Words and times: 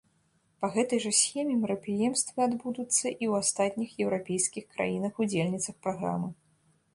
Па 0.63 0.67
гэтай 0.75 0.99
жа 1.03 1.09
схеме 1.17 1.57
мерапрыемствы 1.65 2.39
адбудуцца 2.47 2.89
і 2.93 3.25
ў 3.31 3.45
астатніх 3.45 3.89
еўрапейскіх 4.07 4.65
краінах-удзельніцах 4.73 5.73
праграмы. 5.87 6.29